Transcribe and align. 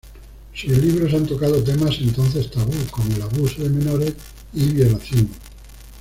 Sus 0.51 0.79
libros 0.79 1.13
han 1.13 1.27
tocado 1.27 1.63
temas 1.63 1.99
entonces 2.01 2.49
tabú, 2.49 2.73
como 2.89 3.13
el 3.13 3.21
abuso 3.21 3.61
de 3.61 3.69
menores 3.69 4.13
y 4.51 4.69
violación. 4.71 5.29